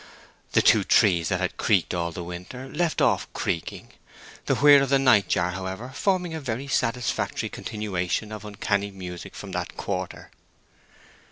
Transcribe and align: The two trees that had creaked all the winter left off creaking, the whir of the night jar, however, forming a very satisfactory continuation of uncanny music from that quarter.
The 0.53 0.63
two 0.63 0.83
trees 0.83 1.29
that 1.29 1.39
had 1.39 1.57
creaked 1.57 1.93
all 1.93 2.11
the 2.11 2.23
winter 2.23 2.67
left 2.73 3.03
off 3.03 3.31
creaking, 3.33 3.89
the 4.47 4.55
whir 4.55 4.81
of 4.81 4.89
the 4.89 4.97
night 4.97 5.27
jar, 5.27 5.51
however, 5.51 5.91
forming 5.93 6.33
a 6.33 6.39
very 6.39 6.67
satisfactory 6.67 7.49
continuation 7.49 8.31
of 8.31 8.43
uncanny 8.43 8.89
music 8.89 9.35
from 9.35 9.51
that 9.51 9.77
quarter. 9.77 10.31